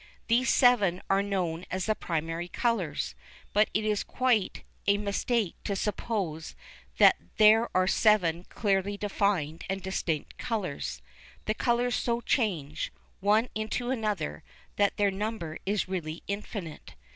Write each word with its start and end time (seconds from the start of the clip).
These 0.29 0.49
seven 0.49 1.03
are 1.11 1.21
known 1.21 1.63
as 1.69 1.85
the 1.85 1.93
"primary 1.93 2.47
colours," 2.47 3.13
but 3.53 3.69
it 3.71 3.85
is 3.85 4.01
quite 4.01 4.63
a 4.87 4.97
mistake 4.97 5.53
to 5.65 5.75
suppose 5.75 6.55
that 6.97 7.17
there 7.37 7.69
are 7.77 7.85
seven 7.85 8.45
clearly 8.45 8.97
defined 8.97 9.63
and 9.69 9.79
distinct 9.83 10.39
colours. 10.39 11.03
The 11.45 11.53
colours 11.53 11.93
so 11.93 12.19
change, 12.19 12.91
one 13.19 13.49
into 13.53 13.91
another, 13.91 14.43
that 14.75 14.97
their 14.97 15.11
number 15.11 15.59
is 15.67 15.87
really 15.87 16.23
infinite. 16.27 16.95